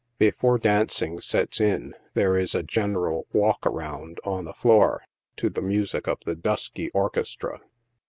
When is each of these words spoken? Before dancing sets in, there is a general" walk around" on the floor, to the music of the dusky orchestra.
Before 0.17 0.57
dancing 0.57 1.21
sets 1.21 1.61
in, 1.61 1.93
there 2.15 2.35
is 2.35 2.55
a 2.55 2.63
general" 2.63 3.27
walk 3.33 3.67
around" 3.67 4.19
on 4.23 4.45
the 4.45 4.53
floor, 4.53 5.03
to 5.35 5.47
the 5.47 5.61
music 5.61 6.07
of 6.07 6.17
the 6.25 6.33
dusky 6.33 6.89
orchestra. 6.89 7.61